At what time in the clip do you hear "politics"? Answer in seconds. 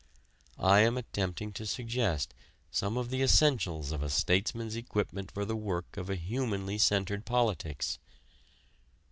7.23-7.99